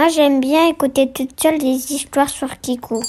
[0.00, 3.02] Moi, j'aime bien écouter toute seule des histoires sur Kiku.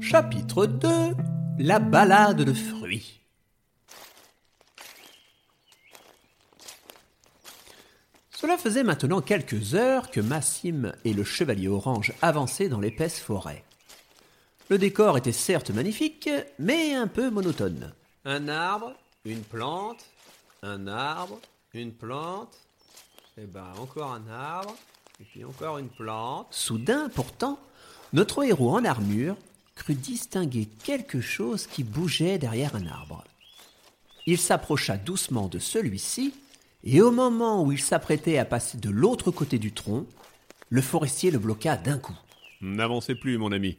[0.00, 0.88] Chapitre 2
[1.60, 3.20] La balade de fruits.
[8.30, 13.62] Cela faisait maintenant quelques heures que Massim et le chevalier orange avançaient dans l'épaisse forêt.
[14.70, 17.94] Le décor était certes magnifique, mais un peu monotone.
[18.24, 18.92] Un arbre,
[19.24, 20.04] une plante,
[20.64, 21.38] un arbre,
[21.74, 22.58] une plante,
[23.38, 24.74] et ben encore un arbre,
[25.20, 26.46] et puis encore une plante.
[26.50, 27.58] Soudain, pourtant,
[28.14, 29.36] notre héros en armure
[29.74, 33.24] crut distinguer quelque chose qui bougeait derrière un arbre.
[34.24, 36.32] Il s'approcha doucement de celui-ci,
[36.82, 40.06] et au moment où il s'apprêtait à passer de l'autre côté du tronc,
[40.70, 42.18] le forestier le bloqua d'un coup.
[42.62, 43.76] N'avancez plus, mon ami,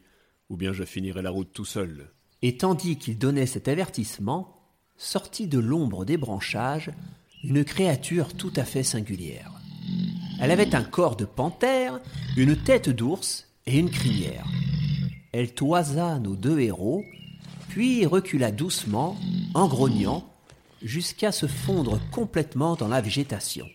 [0.50, 2.12] ou bien je finirai la route tout seul.
[2.42, 4.54] Et tandis qu'il donnait cet avertissement,
[4.96, 6.92] sortit de l'ombre des branchages
[7.44, 9.52] une créature tout à fait singulière.
[10.40, 12.00] Elle avait un corps de panthère,
[12.36, 14.46] une tête d'ours et une crinière.
[15.32, 17.04] Elle toisa nos deux héros,
[17.68, 19.16] puis recula doucement,
[19.54, 20.28] en grognant,
[20.82, 23.68] jusqu'à se fondre complètement dans la végétation.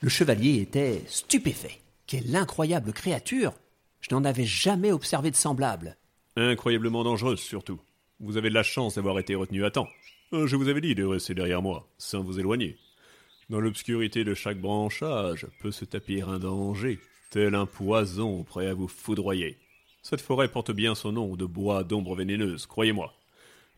[0.00, 1.80] Le chevalier était stupéfait.
[2.06, 3.52] Quelle incroyable créature
[4.00, 5.96] Je n'en avais jamais observé de semblable.
[6.36, 7.80] Incroyablement dangereuse, surtout.
[8.20, 9.88] Vous avez de la chance d'avoir été retenu à temps.
[10.32, 12.76] Euh, Je vous avais dit de rester derrière moi, sans vous éloigner.
[13.48, 18.74] Dans l'obscurité de chaque branchage peut se tapir un danger, tel un poison prêt à
[18.74, 19.56] vous foudroyer.
[20.02, 23.12] Cette forêt porte bien son nom de bois d'ombre vénéneuse, croyez-moi.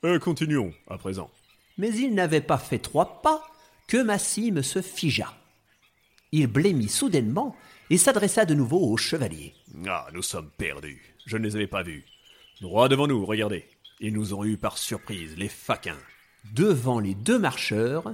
[0.04, 1.30] Euh, continuons, à présent.
[1.78, 3.42] Mais il n'avait pas fait trois pas
[3.88, 5.32] que Massime se figea.
[6.32, 7.56] Il blêmit soudainement
[7.90, 9.54] et s'adressa de nouveau au chevalier.
[9.86, 11.14] Ah, nous sommes perdus.
[11.26, 12.04] Je ne les avais pas vus.
[12.60, 13.64] Droit devant nous, regardez.
[14.04, 15.96] Ils nous ont eus par surprise, les faquins.
[16.52, 18.12] Devant les deux marcheurs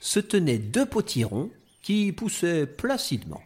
[0.00, 1.50] se tenaient deux potirons
[1.82, 3.42] qui poussaient placidement.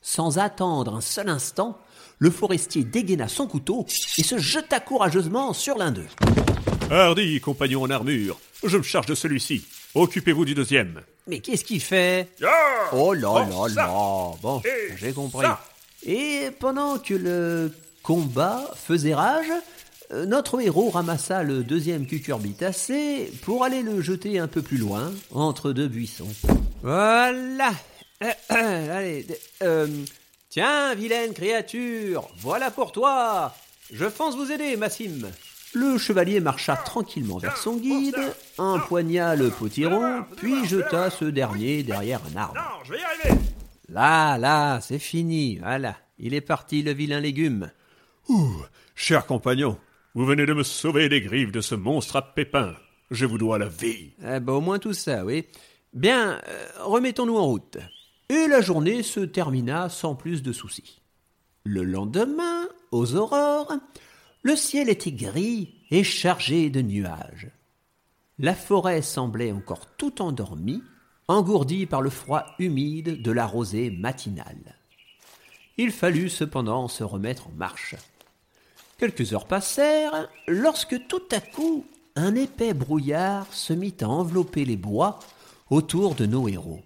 [0.00, 1.78] Sans attendre un seul instant,
[2.18, 3.84] le forestier dégaina son couteau
[4.16, 6.06] et se jeta courageusement sur l'un d'eux.
[6.90, 9.66] Hardy, compagnon en armure, je me charge de celui-ci.
[9.94, 11.02] Occupez-vous du deuxième.
[11.26, 12.30] Mais qu'est-ce qu'il fait?
[12.94, 13.86] Oh là là là
[14.40, 14.62] Bon,
[14.96, 15.46] j'ai compris.
[16.06, 17.70] Et pendant que le
[18.02, 19.52] combat faisait rage,
[20.12, 25.72] notre héros ramassa le deuxième cucurbitacé pour aller le jeter un peu plus loin, entre
[25.72, 26.32] deux buissons.
[26.82, 27.72] Voilà
[28.22, 29.26] Euh, euh, Allez,
[29.62, 29.86] euh,
[30.48, 33.54] tiens, vilaine créature, voilà pour toi
[33.92, 35.30] Je pense vous aider, Massim
[35.74, 38.16] le chevalier marcha tranquillement vers son guide,
[38.56, 42.54] empoigna le potiron, puis jeta ce dernier derrière un arbre.
[42.54, 43.40] Non, je vais y arriver.
[43.90, 45.96] Là, là, c'est fini, voilà.
[46.18, 47.70] Il est parti, le vilain légume.
[48.28, 48.64] Ouh,
[48.94, 49.78] cher compagnon,
[50.14, 52.74] vous venez de me sauver des griffes de ce monstre à pépins.
[53.10, 54.10] Je vous dois la vie.
[54.20, 55.46] Eh ben, au moins tout ça, oui.
[55.92, 57.78] Bien, euh, remettons-nous en route.
[58.28, 61.00] Et la journée se termina sans plus de soucis.
[61.64, 63.72] Le lendemain, aux aurores,
[64.42, 67.50] le ciel était gris et chargé de nuages.
[68.38, 70.82] La forêt semblait encore tout endormie,
[71.26, 74.76] engourdie par le froid humide de la rosée matinale.
[75.76, 77.94] Il fallut cependant se remettre en marche.
[78.98, 81.86] Quelques heures passèrent lorsque tout à coup
[82.16, 85.20] un épais brouillard se mit à envelopper les bois
[85.70, 86.82] autour de nos héros.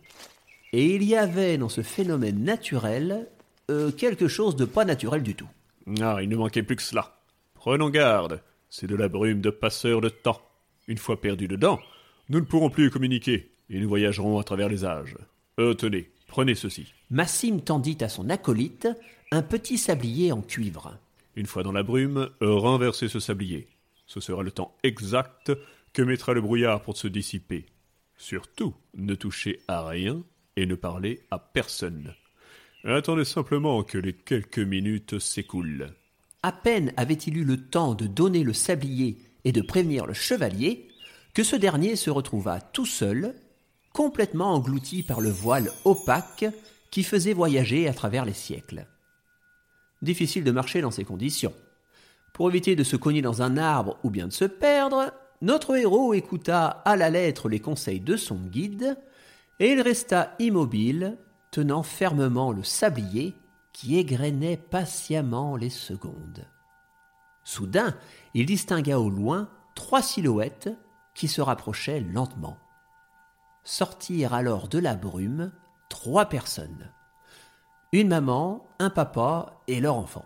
[0.75, 3.29] Et il y avait dans ce phénomène naturel
[3.71, 5.49] euh, quelque chose de pas naturel du tout.
[6.03, 7.17] Ah, il ne manquait plus que cela.
[7.55, 10.43] Prenons garde, c'est de la brume de passeur de temps.
[10.89, 11.81] Une fois perdus dedans,
[12.29, 15.17] nous ne pourrons plus communiquer et nous voyagerons à travers les âges.
[15.59, 16.93] Euh, tenez, prenez ceci.
[17.11, 18.87] Massim tendit à son acolyte
[19.31, 20.99] un petit sablier en cuivre.
[21.35, 23.69] Une fois dans la brume, renversez ce sablier.
[24.07, 25.53] Ce sera le temps exact
[25.93, 27.67] que mettra le brouillard pour se dissiper.
[28.17, 30.23] Surtout, ne touchez à rien
[30.57, 32.15] et ne parlez à personne.
[32.85, 35.95] Attendez simplement que les quelques minutes s'écoulent.
[36.43, 40.89] À peine avait-il eu le temps de donner le sablier et de prévenir le chevalier
[41.35, 43.35] que ce dernier se retrouva tout seul,
[43.93, 46.45] complètement englouti par le voile opaque
[46.91, 48.87] qui faisait voyager à travers les siècles.
[50.03, 51.55] Difficile de marcher dans ces conditions.
[52.33, 56.13] Pour éviter de se cogner dans un arbre ou bien de se perdre, notre héros
[56.13, 58.97] écouta à la lettre les conseils de son guide,
[59.61, 61.19] et il resta immobile,
[61.51, 63.35] tenant fermement le sablier
[63.73, 66.47] qui égrenait patiemment les secondes.
[67.45, 67.97] Soudain,
[68.35, 70.71] il distingua au loin trois silhouettes
[71.15, 72.59] qui se rapprochaient lentement.
[73.65, 75.53] Sortirent alors de la brume
[75.89, 76.91] trois personnes.
[77.95, 80.25] Une maman, un papa et leur enfant.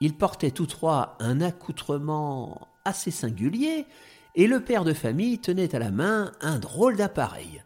[0.00, 3.86] Ils portaient tous trois un accoutrement assez singulier,
[4.34, 7.64] et le père de famille tenait à la main un drôle d'appareil.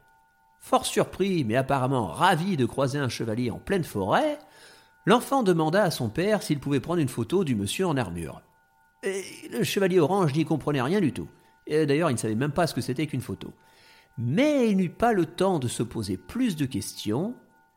[0.60, 4.38] Fort surpris, mais apparemment ravi de croiser un chevalier en pleine forêt,
[5.04, 8.40] l'enfant demanda à son père s'il pouvait prendre une photo du monsieur en armure.
[9.02, 11.28] Le chevalier orange n'y comprenait rien du tout.
[11.68, 13.52] D'ailleurs, il ne savait même pas ce que c'était qu'une photo.
[14.16, 17.34] Mais il n'eut pas le temps de se poser plus de questions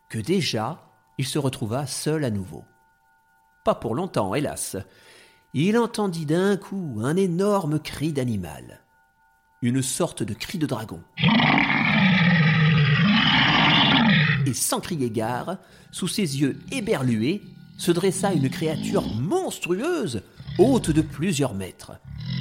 [0.10, 0.86] que déjà
[1.18, 2.64] il se retrouva seul à nouveau.
[3.64, 4.78] Pas pour longtemps, hélas.
[5.54, 8.82] Il entendit d'un coup un énorme cri d'animal.
[9.62, 11.02] Une sorte de cri de dragon.
[14.46, 15.58] Et sans crier gare,
[15.92, 17.42] sous ses yeux éberlués,
[17.78, 20.22] se dressa une créature monstrueuse,
[20.60, 21.94] haute de plusieurs mètres.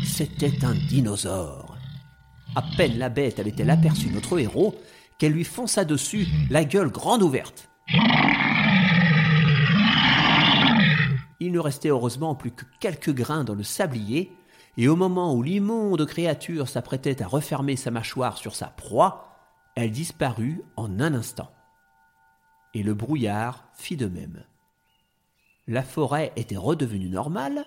[0.05, 1.77] C'était un dinosaure.
[2.55, 4.75] À peine la bête avait-elle aperçu notre héros
[5.19, 7.69] qu'elle lui fonça dessus, la gueule grande ouverte.
[11.41, 14.33] Il restait heureusement plus que quelques grains dans le sablier,
[14.77, 19.29] et au moment où l'immonde créature s'apprêtait à refermer sa mâchoire sur sa proie,
[19.77, 21.51] elle disparut en un instant.
[22.75, 24.45] Et le brouillard fit de même.
[25.67, 27.65] La forêt était redevenue normale,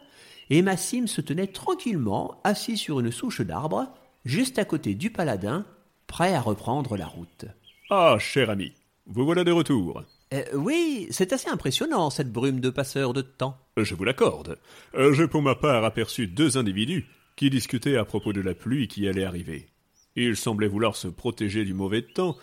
[0.50, 3.88] et Massim se tenait tranquillement assis sur une souche d'arbre,
[4.26, 5.66] juste à côté du paladin,
[6.08, 7.46] prêt à reprendre la route.
[7.90, 8.74] Ah, cher ami,
[9.06, 10.04] vous voilà de retour.
[10.34, 13.58] Euh, oui, c'est assez impressionnant, cette brume de passeurs de temps.
[13.78, 14.58] Je vous l'accorde.
[14.96, 18.88] Euh, j'ai pour ma part aperçu deux individus qui discutaient à propos de la pluie
[18.88, 19.68] qui allait arriver.
[20.16, 22.36] Ils semblaient vouloir se protéger du mauvais temps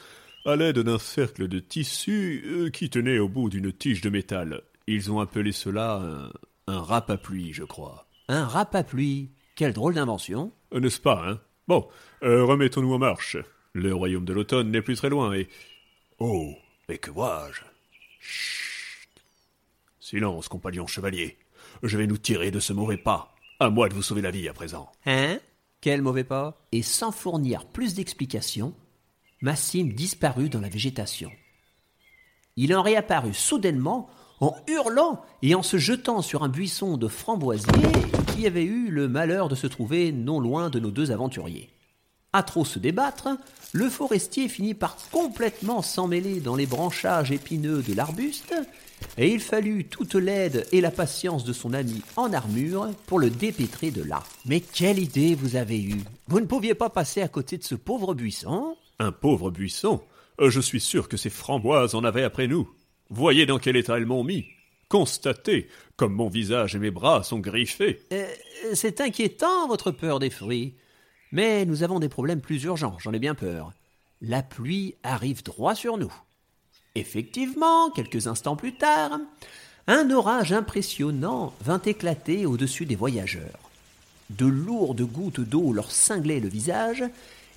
[0.47, 4.63] à l'aide d'un cercle de tissu euh, qui tenait au bout d'une tige de métal.
[4.87, 8.07] Ils ont appelé cela un, un rap à pluie, je crois.
[8.29, 11.41] Un rap à pluie Quelle drôle d'invention N'est-ce pas, hein?
[11.67, 11.89] Bon,
[12.21, 13.39] remettons-nous en marche.
[13.73, 15.49] Le royaume de l'automne n'est plus très loin et...
[16.19, 16.55] Oh,
[16.89, 17.63] mais que vois-je?
[18.25, 19.09] Chut
[20.01, 21.39] Silence, compagnon chevalier.
[21.83, 23.35] Je vais nous tirer de ce mauvais pas.
[23.61, 24.91] À moi de vous sauver la vie à présent.
[25.07, 25.39] Hein?
[25.81, 26.67] Quel mauvais pas?
[26.73, 28.75] Et sans fournir plus d'explications,
[29.43, 31.31] Massim disparut dans la végétation.
[32.57, 34.09] Il en réapparut soudainement
[34.41, 37.93] en hurlant et en se jetant sur un buisson de framboisiers
[38.35, 41.74] qui avait eu le malheur de se trouver non loin de nos deux aventuriers.
[42.35, 43.29] À trop se débattre,
[43.73, 48.53] le forestier finit par complètement s'emmêler dans les branchages épineux de l'arbuste,
[49.17, 53.31] et il fallut toute l'aide et la patience de son ami en armure pour le
[53.31, 54.25] dépêtrer de là.
[54.47, 57.77] Mais quelle idée vous avez eue Vous ne pouviez pas passer à côté de ce
[57.77, 58.77] pauvre buisson?
[58.99, 60.01] Un pauvre buisson?
[60.41, 62.69] Euh, Je suis sûr que ces framboises en avaient après nous.
[63.11, 64.47] Voyez dans quel état elles m'ont mis.
[64.89, 68.01] Constatez comme mon visage et mes bras sont griffés.
[68.13, 68.27] Euh,
[68.73, 70.75] c'est inquiétant, votre peur des fruits.
[71.35, 73.73] Mais nous avons des problèmes plus urgents, j'en ai bien peur.
[74.23, 76.15] La pluie arrive droit sur nous.
[76.95, 79.19] Effectivement, quelques instants plus tard,
[79.89, 83.59] un orage impressionnant vint éclater au-dessus des voyageurs.
[84.31, 87.03] De lourdes gouttes d'eau leur cinglaient le visage,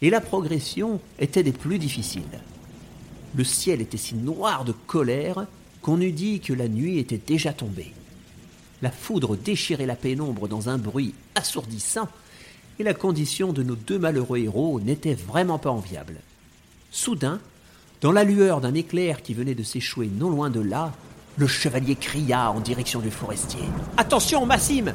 [0.01, 2.23] et la progression était des plus difficiles.
[3.35, 5.45] Le ciel était si noir de colère
[5.83, 7.93] qu'on eût dit que la nuit était déjà tombée.
[8.81, 12.09] La foudre déchirait la pénombre dans un bruit assourdissant,
[12.79, 16.15] et la condition de nos deux malheureux héros n'était vraiment pas enviable.
[16.91, 17.39] Soudain,
[18.01, 20.93] dans la lueur d'un éclair qui venait de s'échouer non loin de là,
[21.37, 23.63] le chevalier cria en direction du forestier.
[23.97, 24.93] Attention, Massim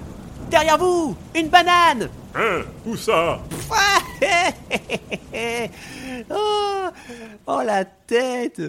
[0.50, 3.40] Derrière vous Une banane Hein Où ça?
[6.31, 6.88] Oh,
[7.46, 8.61] oh, la tête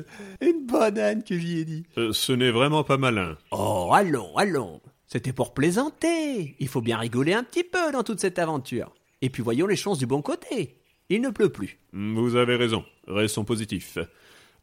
[0.42, 1.84] Une banane que j'y ai dit.
[1.98, 3.38] Euh, ce n'est vraiment pas malin.
[3.52, 4.80] Oh, allons, allons.
[5.08, 6.56] C'était pour plaisanter.
[6.60, 8.94] Il faut bien rigoler un petit peu dans toute cette aventure.
[9.24, 10.76] Et puis voyons les chances du bon côté.
[11.08, 11.80] Il ne pleut plus.
[11.94, 12.84] Vous avez raison.
[13.08, 13.98] Restons positifs.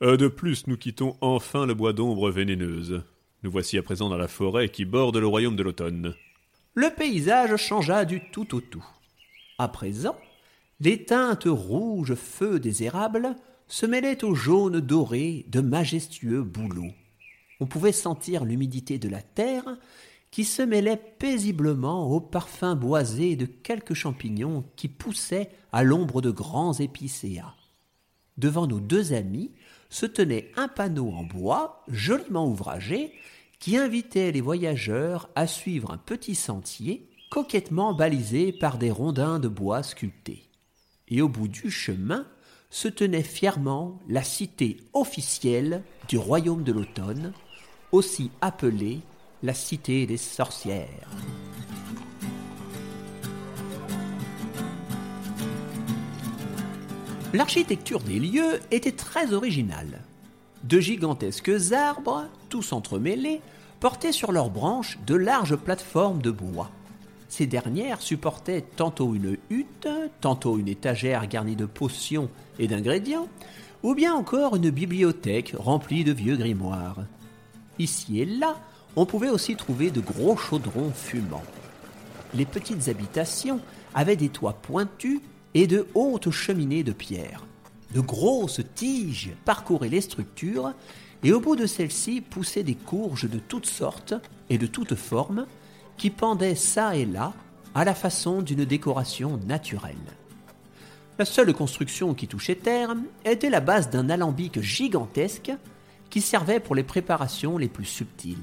[0.03, 3.03] Euh, de plus, nous quittons enfin le bois d'ombre vénéneuse.
[3.43, 6.15] Nous voici à présent dans la forêt qui borde le royaume de l'automne.
[6.75, 8.85] Le paysage changea du tout au tout.
[9.57, 10.17] À présent,
[10.79, 13.35] les teintes rouges feu des érables
[13.67, 16.93] se mêlaient au jaune doré de majestueux bouleaux.
[17.61, 19.79] On pouvait sentir l'humidité de la terre
[20.31, 26.31] qui se mêlait paisiblement au parfum boisé de quelques champignons qui poussaient à l'ombre de
[26.31, 27.55] grands épicéas.
[28.37, 29.53] Devant nos deux amis
[29.91, 33.13] se tenait un panneau en bois joliment ouvragé
[33.59, 39.49] qui invitait les voyageurs à suivre un petit sentier coquettement balisé par des rondins de
[39.49, 40.49] bois sculptés.
[41.09, 42.27] Et au bout du chemin
[42.71, 47.33] se tenait fièrement la cité officielle du royaume de l'automne,
[47.93, 49.01] aussi appelée
[49.43, 51.09] la cité des sorcières.
[57.33, 60.03] L'architecture des lieux était très originale.
[60.65, 63.41] De gigantesques arbres, tous entremêlés,
[63.79, 66.71] portaient sur leurs branches de larges plateformes de bois.
[67.29, 69.89] Ces dernières supportaient tantôt une hutte,
[70.21, 72.29] tantôt une étagère garnie de potions
[72.59, 73.29] et d'ingrédients,
[73.85, 76.99] ou bien encore une bibliothèque remplie de vieux grimoires.
[77.79, 78.57] Ici et là,
[78.97, 81.45] on pouvait aussi trouver de gros chaudrons fumants.
[82.35, 83.61] Les petites habitations
[83.95, 85.21] avaient des toits pointus
[85.55, 87.47] et de hautes cheminées de pierre.
[87.95, 90.73] De grosses tiges parcouraient les structures
[91.23, 94.15] et au bout de celles-ci poussaient des courges de toutes sortes
[94.49, 95.47] et de toutes formes
[95.97, 97.33] qui pendaient çà et là
[97.75, 99.97] à la façon d'une décoration naturelle.
[101.19, 102.95] La seule construction qui touchait terre
[103.25, 105.53] était la base d'un alambic gigantesque
[106.09, 108.37] qui servait pour les préparations les plus subtiles.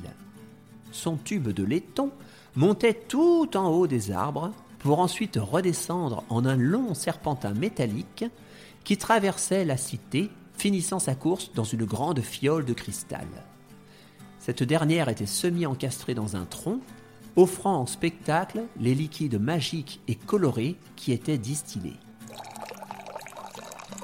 [0.92, 2.12] Son tube de laiton
[2.56, 8.26] montait tout en haut des arbres pour ensuite redescendre en un long serpentin métallique
[8.84, 13.28] qui traversait la cité, finissant sa course dans une grande fiole de cristal.
[14.40, 16.80] Cette dernière était semi-encastrée dans un tronc,
[17.36, 21.98] offrant en spectacle les liquides magiques et colorés qui étaient distillés.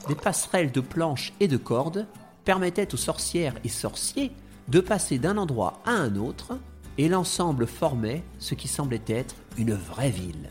[0.08, 2.08] Des passerelles de planches et de cordes
[2.44, 4.32] permettaient aux sorcières et sorciers
[4.68, 6.58] de passer d'un endroit à un autre,
[6.98, 10.50] et l'ensemble formait ce qui semblait être une vraie ville.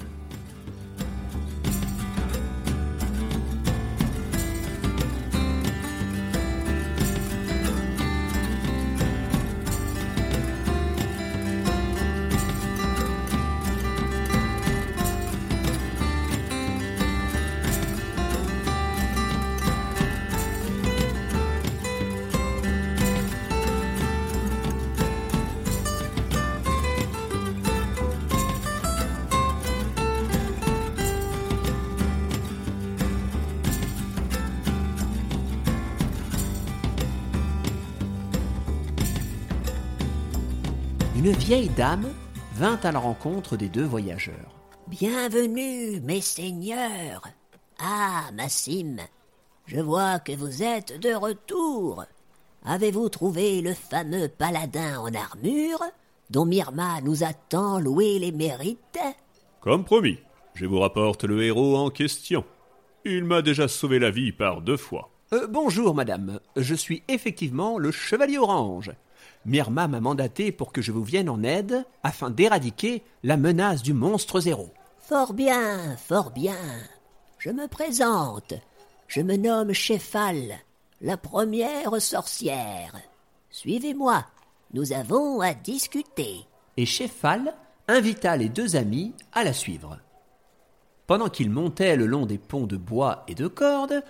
[41.24, 42.12] Une vieille dame
[42.56, 44.56] vint à la rencontre des deux voyageurs.
[44.88, 47.28] Bienvenue, mes seigneurs.
[47.78, 48.96] Ah, Massim,
[49.66, 52.04] je vois que vous êtes de retour.
[52.64, 55.84] Avez-vous trouvé le fameux paladin en armure
[56.30, 58.98] dont Myrma nous a tant loué les mérites?
[59.60, 60.18] Comme promis,
[60.54, 62.44] je vous rapporte le héros en question.
[63.04, 65.12] Il m'a déjà sauvé la vie par deux fois.
[65.32, 66.40] Euh, bonjour, madame.
[66.56, 68.90] Je suis effectivement le chevalier orange.
[69.44, 73.92] Myrma m'a mandaté pour que je vous vienne en aide afin d'éradiquer la menace du
[73.92, 74.70] monstre zéro.
[74.98, 76.56] Fort bien, fort bien.
[77.38, 78.54] Je me présente.
[79.08, 80.58] Je me nomme Chefal,
[81.00, 82.94] la première sorcière.
[83.50, 84.24] Suivez-moi.
[84.74, 86.46] Nous avons à discuter.
[86.76, 87.54] Et Chefal
[87.88, 89.98] invita les deux amis à la suivre.
[91.06, 94.02] Pendant qu'ils montaient le long des ponts de bois et de cordes,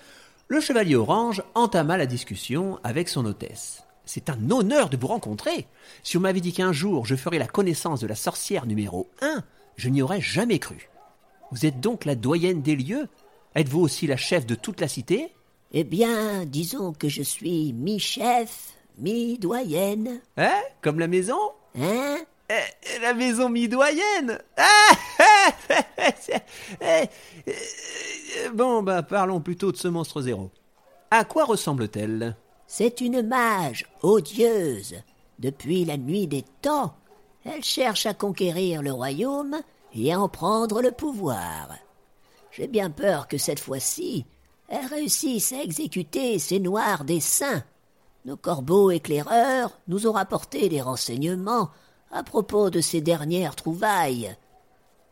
[0.47, 3.83] le chevalier orange entama la discussion avec son hôtesse.
[4.05, 5.67] C'est un honneur de vous rencontrer.
[6.03, 9.43] Si on m'avait dit qu'un jour je ferais la connaissance de la sorcière numéro un,
[9.77, 10.89] je n'y aurais jamais cru.
[11.51, 13.09] Vous êtes donc la doyenne des lieux?
[13.55, 15.33] Êtes-vous aussi la chef de toute la cité?
[15.73, 20.21] Eh bien, disons que je suis mi-chef, mi-doyenne.
[20.37, 20.61] Hein?
[20.83, 21.39] Comme la maison?
[21.79, 22.19] Hein?
[22.51, 24.91] Eh, La maison mi-doyenne Ah
[26.81, 27.05] Eh,
[27.47, 30.51] eh, Bon, bah parlons plutôt de ce monstre zéro.
[31.11, 32.37] À quoi ressemble-t-elle?
[32.75, 34.95] C'est une mage odieuse.
[35.39, 36.95] Depuis la nuit des temps,
[37.45, 39.61] elle cherche à conquérir le royaume
[39.95, 41.69] et à en prendre le pouvoir.
[42.51, 44.25] J'ai bien peur que cette fois-ci,
[44.69, 47.63] elle réussisse à exécuter ses noirs desseins.
[48.25, 51.69] Nos corbeaux éclaireurs nous ont rapporté des renseignements
[52.11, 54.35] à propos de ces dernières trouvailles.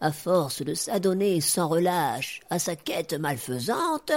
[0.00, 4.12] À force de s'adonner sans relâche à sa quête malfaisante,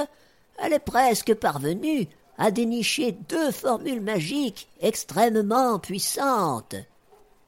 [0.59, 6.75] elle est presque parvenue à dénicher deux formules magiques extrêmement puissantes.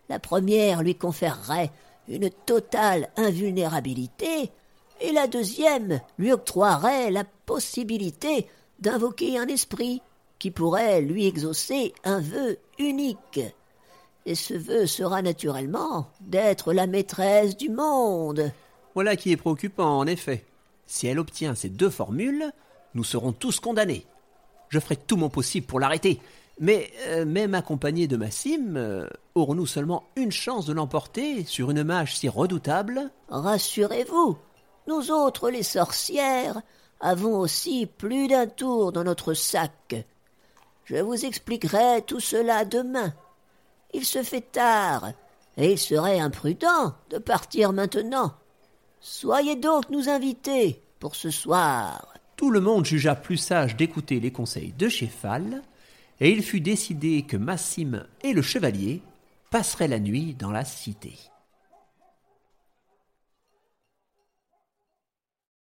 [0.10, 1.72] La première lui conférerait
[2.08, 4.52] une totale invulnérabilité,
[5.02, 8.48] et la deuxième lui octroierait la possibilité
[8.80, 10.02] d'invoquer un esprit
[10.40, 13.40] qui pourrait lui exaucer un vœu unique.
[14.26, 18.52] Et ce vœu sera naturellement d'être la maîtresse du monde.
[18.94, 20.46] Voilà qui est préoccupant, en effet.
[20.88, 22.52] Si elle obtient ces deux formules,
[22.94, 24.06] nous serons tous condamnés.
[24.70, 26.20] Je ferai tout mon possible pour l'arrêter.
[26.60, 31.84] Mais euh, même accompagné de Massim, euh, aurons-nous seulement une chance de l'emporter sur une
[31.84, 33.12] mage si redoutable?
[33.30, 34.38] Rassurez-vous,
[34.88, 36.62] nous autres les sorcières
[37.02, 39.96] avons aussi plus d'un tour dans notre sac.
[40.86, 43.14] Je vous expliquerai tout cela demain.
[43.94, 45.12] Il se fait tard,
[45.58, 48.34] et il serait imprudent de partir maintenant.
[49.00, 52.15] Soyez donc nous invités pour ce soir.
[52.36, 55.62] Tout le monde jugea plus sage d'écouter les conseils de Chéphal,
[56.20, 59.02] et il fut décidé que Massim et le chevalier
[59.52, 61.14] passeraient la nuit dans la cité.